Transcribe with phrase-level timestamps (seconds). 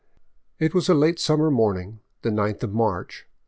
[0.57, 3.27] It was a late summer morning, the ninth of March.